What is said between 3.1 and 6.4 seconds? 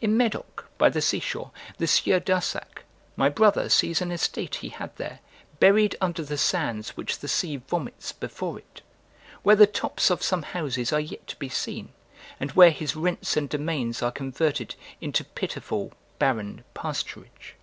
my brother, sees an estate he had there, buried under the